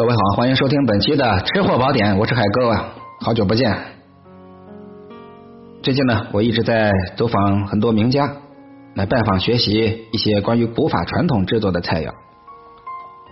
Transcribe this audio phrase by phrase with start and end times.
[0.00, 2.74] 各位好，欢迎收听本期的吃货宝典，我是海哥，
[3.20, 3.70] 好久不见。
[5.82, 8.32] 最近呢，我一直在走访很多名家，
[8.94, 12.14] 来拜访学习一些关于古法传统制作的菜肴。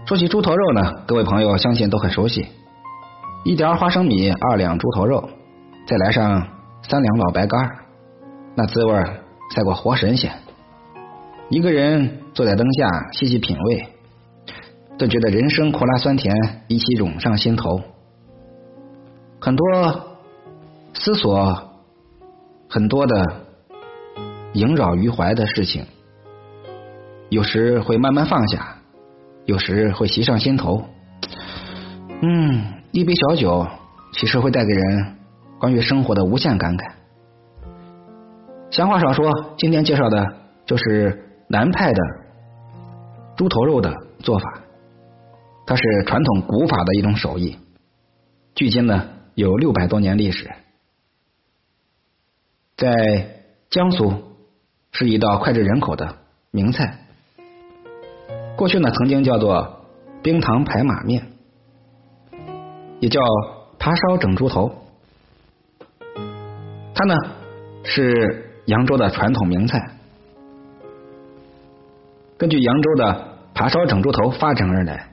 [0.04, 2.46] 说起猪头肉呢，各位朋友相信都很熟悉，
[3.46, 5.27] 一碟花生米，二两猪头肉，
[5.87, 6.48] 再来上
[6.82, 7.59] 三两老白干，
[8.55, 8.93] 那滋味
[9.57, 10.30] 赛过活神仙。
[11.48, 13.89] 一个人坐在灯下细细品味。
[14.98, 16.34] 顿觉得人生苦辣酸甜
[16.66, 17.80] 一起涌上心头，
[19.40, 19.64] 很多
[20.93, 21.70] 思索，
[22.68, 23.14] 很多的
[24.54, 25.86] 萦绕于怀的事情，
[27.29, 28.79] 有时会慢慢放下，
[29.44, 30.82] 有时会袭上心头。
[32.20, 33.69] 嗯，一杯小酒
[34.12, 35.17] 其实会带给人
[35.61, 36.91] 关于生活的无限感慨。
[38.72, 40.27] 闲话少说，今天介绍的
[40.67, 42.03] 就是南派的
[43.36, 44.44] 猪头肉的做法。
[45.69, 47.58] 它是传统古法的一种手艺，
[48.55, 50.51] 距今呢有六百多年历史，
[52.75, 54.15] 在江苏
[54.92, 56.17] 是一道脍炙人口的
[56.51, 57.01] 名菜。
[58.57, 59.84] 过去呢曾经叫做
[60.23, 61.27] 冰糖排马面，
[63.01, 63.20] 也叫
[63.79, 64.75] 扒烧整猪头。
[66.95, 67.14] 它呢
[67.85, 69.91] 是扬州的传统名菜，
[72.39, 75.12] 根据扬州的扒烧整猪头发展而来。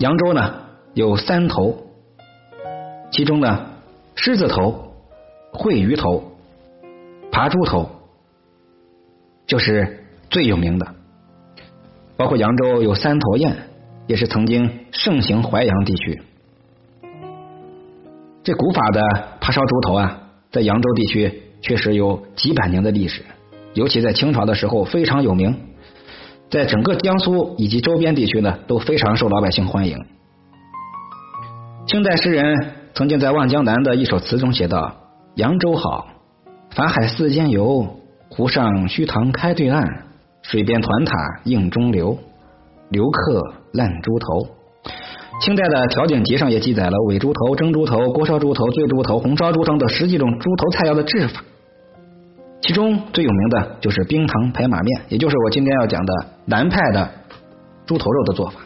[0.00, 0.54] 扬州呢
[0.94, 1.86] 有三头，
[3.10, 3.66] 其中呢
[4.16, 4.92] 狮子头、
[5.52, 6.32] 烩鱼头、
[7.30, 7.88] 扒猪头
[9.46, 10.94] 就是最有名的。
[12.16, 13.56] 包括扬州有三头宴，
[14.06, 16.22] 也是曾经盛行淮扬地区。
[18.42, 19.00] 这古法的
[19.40, 23.22] 扒烧猪头啊，在扬州地区确实有几百年的历史，
[23.74, 25.56] 尤其在清朝的时候非常有名。
[26.50, 29.98] 在整个江苏以及周边地区呢，都非常受老百姓欢迎。
[31.86, 34.94] 清代诗人曾经在《望江南》的一首词中写道
[35.36, 36.06] ：“扬州好，
[36.70, 37.86] 法海寺间游，
[38.30, 39.84] 湖上虚塘开对岸，
[40.42, 42.16] 水边团塔映中流，
[42.88, 44.48] 留客烂猪头。”
[45.42, 51.42] 清代的《调景集》上也记载了尾猪头、蒸猪头、锅烧猪头、醉猪头、红烧猪头等十几种猪头菜肴的制法。
[52.66, 56.12] 其中最有名的就是冰糖排马面，也就是我今天要讲的
[56.46, 57.10] 南派的
[57.84, 58.58] 猪头肉的做法。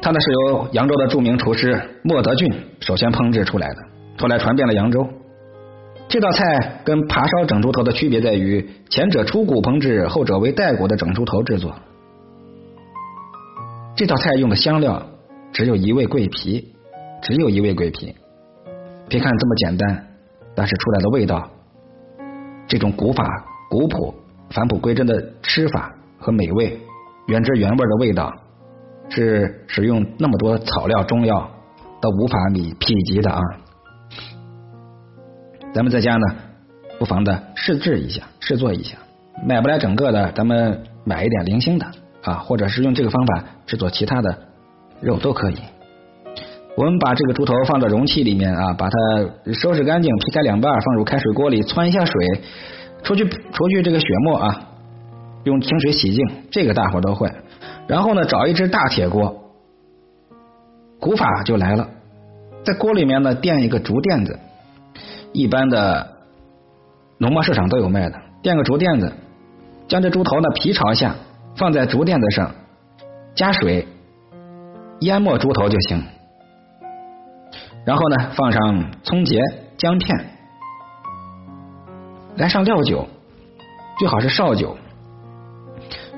[0.00, 2.48] 它呢是由扬州的著名厨师莫德俊
[2.78, 3.76] 首先烹制出来的，
[4.20, 5.04] 后来传遍了扬州。
[6.08, 11.74] 这道菜跟扒烧整猪头的区别在于，前者出骨烹制，后者为带骨的整猪头制作。
[13.96, 15.04] 这道菜用的香料
[15.52, 16.72] 只有一味桂皮，
[17.20, 18.14] 只有一味桂皮。
[19.08, 20.06] 别看这么简单。
[20.54, 21.48] 但是出来的味道，
[22.66, 23.24] 这种古法、
[23.68, 24.14] 古朴、
[24.50, 26.80] 返璞归真的吃法和美味，
[27.26, 28.32] 原汁原味的味道，
[29.08, 31.50] 是使用那么多草料、中药
[32.00, 33.40] 都无法比匹及的啊！
[35.72, 36.26] 咱们在家呢，
[36.98, 38.98] 不妨的试制一下，试做一下。
[39.46, 41.86] 买不来整个的，咱们买一点零星的
[42.22, 44.36] 啊，或者是用这个方法制作其他的
[45.00, 45.56] 肉都可以。
[46.80, 52.14] 我们把这个猪头放到容器里面啊，把它收拾干净，劈开两半，放入开水锅里，汆一下水，
[53.02, 54.68] 除去除去这个血沫啊，
[55.44, 57.30] 用清水洗净，这个大伙都会。
[57.86, 59.52] 然后呢，找一只大铁锅，
[60.98, 61.86] 古法就来了，
[62.64, 64.38] 在锅里面呢垫一个竹垫子，
[65.34, 66.10] 一般的
[67.18, 69.12] 农贸市场都有卖的，垫个竹垫子，
[69.86, 71.14] 将这猪头呢皮朝下
[71.56, 72.54] 放在竹垫子上，
[73.34, 73.86] 加水
[75.00, 76.02] 淹没猪头就行。
[77.84, 79.40] 然后呢，放上葱节、
[79.78, 80.26] 姜片，
[82.36, 83.08] 来上料酒，
[83.98, 84.76] 最好是绍酒。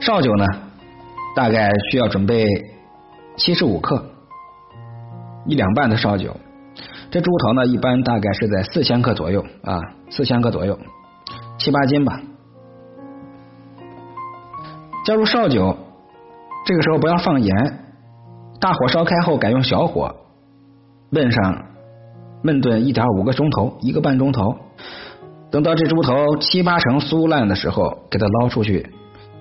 [0.01, 0.47] 绍酒呢，
[1.37, 2.45] 大概需要准备
[3.37, 4.05] 七十五克，
[5.47, 6.37] 一两半的绍酒。
[7.11, 9.81] 这猪头呢，一般大概是在四千克左右啊，
[10.11, 10.79] 四千克左右，
[11.59, 12.21] 七八斤吧。
[15.05, 15.77] 加入绍酒，
[16.67, 17.55] 这个时候不要放盐，
[18.61, 20.17] 大火烧开后改用小火。
[21.13, 21.67] 焖上
[22.43, 24.57] 焖炖一点五个钟头，一个半钟头。
[25.51, 28.91] 等到这猪头七八成酥烂的时候，给它捞出去，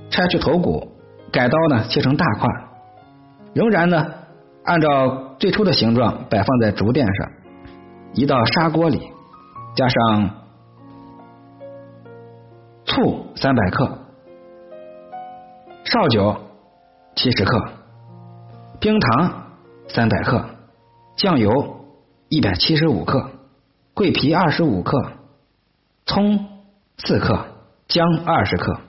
[0.10, 0.92] 拆去头骨，
[1.32, 2.50] 改刀呢切成大块，
[3.54, 4.06] 仍然呢
[4.66, 7.32] 按照最初的形状摆放在竹垫上，
[8.14, 9.10] 移到砂锅里，
[9.74, 10.30] 加上
[12.84, 13.98] 醋三百克，
[15.86, 16.36] 绍酒
[17.16, 17.64] 七十克，
[18.82, 19.44] 冰糖
[19.88, 20.44] 三百克。
[21.16, 21.86] 酱油
[22.30, 23.32] 一百七十五克，
[23.94, 25.14] 桂皮二十五克，
[26.06, 26.46] 葱
[26.98, 27.46] 四克，
[27.88, 28.80] 姜二十克。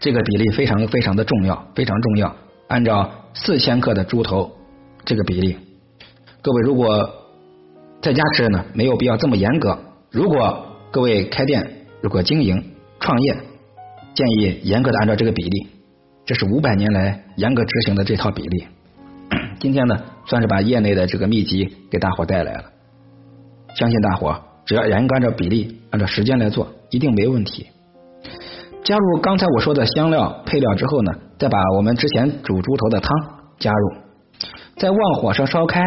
[0.00, 2.34] 这个比例非常非常的重要，非常重要。
[2.68, 4.50] 按照四千克的猪头
[5.04, 5.58] 这个比例，
[6.40, 7.10] 各位如果
[8.00, 9.78] 在家吃呢，没有必要这么严格。
[10.10, 13.36] 如果各位开店，如果经营创业，
[14.14, 15.68] 建议严格的按照这个比例。
[16.24, 18.66] 这是五百年来严格执行的这套比例。
[19.62, 22.64] 今天呢，算是把业内的这个秘籍给大伙带来了。
[23.76, 27.68] 相信大伙只要严格按照比例、按照时间来做，一定没问题。
[28.82, 33.16] 加入刚才我说的香料配料之后呢，再把我们之前煮猪头的汤
[33.60, 33.92] 加入，
[34.78, 35.80] 在旺火上烧开，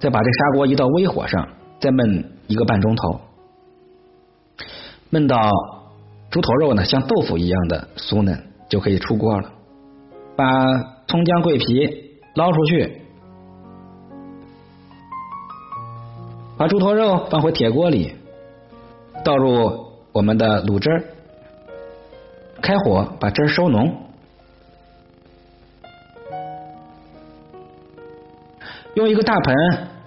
[0.00, 3.20] 再把这砂锅移到微火上，再焖一个半钟头，
[5.12, 5.52] 焖到
[6.30, 9.52] 猪头肉呢像豆腐一样的酥嫩，就可以出锅了。
[10.36, 10.44] 把
[11.06, 11.99] 葱姜桂皮
[12.34, 13.02] 捞出去，
[16.56, 18.14] 把猪头肉放回铁锅里，
[19.24, 20.88] 倒入我们的卤汁。
[22.62, 23.96] 开火，把汁收浓，
[28.94, 29.56] 用一个大盆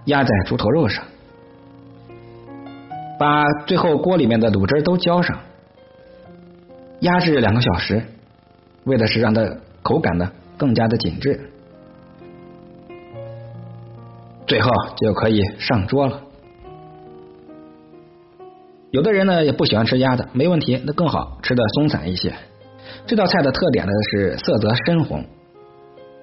[0.05, 1.03] 压在猪头肉上，
[3.17, 5.39] 把最后锅里面的卤汁都浇上，
[6.99, 8.05] 压制两个小时，
[8.83, 9.41] 为的是让它
[9.81, 11.52] 口感呢更加的紧致，
[14.45, 16.21] 最后就可以上桌了。
[18.91, 22.33] 有的人呢也不喜欢吃鸭的，没问题，那更好，吃的松散一些。
[23.07, 25.25] 这道菜的特点呢是色泽深红，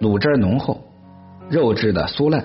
[0.00, 0.80] 卤汁浓厚，
[1.48, 2.44] 肉质的酥烂，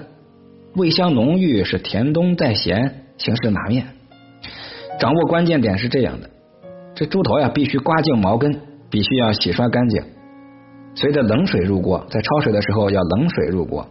[0.76, 3.86] 味香浓郁，是甜中带咸，形式拿面。
[5.00, 6.30] 掌握关键点是这样的：
[6.96, 10.04] 这猪头呀必须刮净毛根，必须要洗刷干净，
[10.96, 13.86] 随着冷水入锅，在焯水的时候要冷水入锅，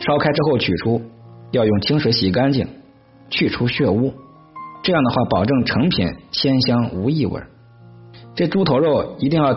[0.00, 1.00] 烧开之后取出，
[1.50, 2.68] 要用清水洗干净，
[3.30, 4.12] 去除血污。
[4.82, 7.40] 这样的话，保证成品鲜香无异味。
[8.34, 9.54] 这猪头肉一定要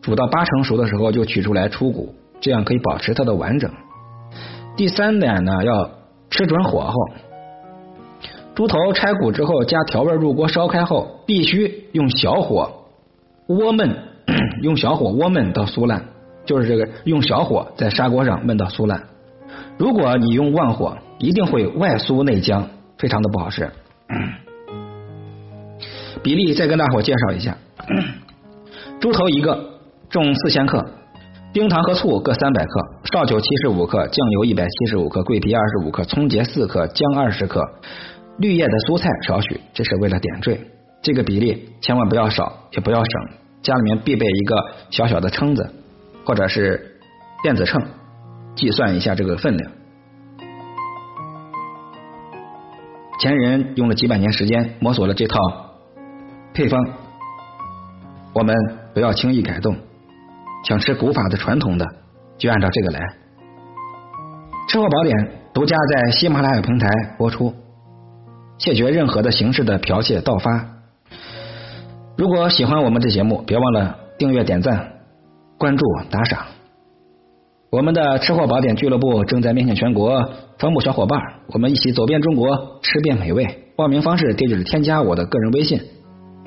[0.00, 3.70] 煮到八成熟的时候就取出来出骨，这样可以保持它的完整。
[4.76, 5.90] 第三点呢，要
[6.30, 6.94] 吃准火候。
[8.54, 12.84] 猪头拆骨之后，加调味入锅烧开后，必须用小火
[13.48, 13.94] 窝焖，
[14.62, 16.04] 用小火窝焖到酥烂，
[16.44, 19.04] 就是这个用小火在砂锅上焖到酥烂。
[19.78, 22.68] 如果你用旺火，一定会外酥内僵，
[22.98, 23.70] 非常的不好吃。
[26.22, 27.56] 比例再跟大伙介绍一下：
[29.00, 29.78] 猪头一个，
[30.08, 30.84] 重四千克，
[31.52, 32.70] 冰糖和醋各三百克，
[33.12, 37.62] 绍酒七十五克，酱油一百七十五克，桂皮二十五克，葱节四克，姜二十克，
[38.38, 40.58] 绿叶的蔬菜少许，这是为了点缀。
[41.02, 43.12] 这个比例千万不要少，也不要省，
[43.62, 44.56] 家里面必备一个
[44.90, 45.70] 小小的称子
[46.24, 46.98] 或者是
[47.42, 47.82] 电子秤，
[48.54, 49.72] 计算一下这个分量。
[53.20, 55.38] 前人用了几百年时间摸索了这套。
[56.54, 56.82] 配方，
[58.32, 58.56] 我们
[58.94, 59.76] 不要轻易改动。
[60.64, 61.86] 想吃古法的传统的，
[62.38, 63.00] 就按照这个来。
[64.68, 66.88] 吃货宝典独家在喜马拉雅平台
[67.18, 67.54] 播出，
[68.56, 70.66] 谢绝任何的形式的剽窃盗发。
[72.16, 74.92] 如果喜欢我们的节目，别忘了订阅、点赞、
[75.58, 76.46] 关注、打赏。
[77.70, 80.28] 我们的吃货宝典俱乐部正在面向全国
[80.58, 81.20] 招募小伙伴，
[81.52, 83.46] 我们一起走遍中国，吃遍美味。
[83.76, 85.80] 报名方式：这就是添加我的个人微信。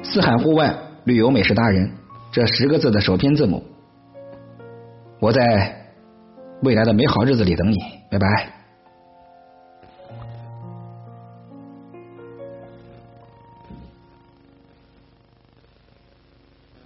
[0.04, 0.76] 四海户外
[1.06, 1.92] 旅游美食达人，
[2.34, 3.64] 这十个字的首拼字母，
[5.22, 5.94] 我在
[6.62, 7.78] 未来的美好日子里等你，
[8.12, 8.63] 拜拜。